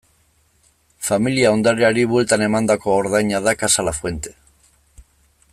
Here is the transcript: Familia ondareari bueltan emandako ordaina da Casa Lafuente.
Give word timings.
Familia 1.07 1.51
ondareari 1.57 2.07
bueltan 2.15 2.45
emandako 2.47 2.97
ordaina 3.03 3.45
da 3.49 3.57
Casa 3.65 3.89
Lafuente. 3.91 4.35